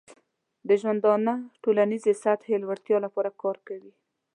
د 0.67 0.69
ژوندانه 0.81 1.33
ټولنیزې 1.63 2.13
سطحې 2.23 2.55
لوړتیا 2.63 2.97
لپاره 3.05 3.29
کار 3.41 3.57
کوي. 3.67 3.93